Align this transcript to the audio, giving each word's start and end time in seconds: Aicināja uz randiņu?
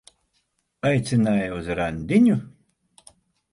Aicināja 0.91 1.53
uz 1.59 1.71
randiņu? 1.81 2.41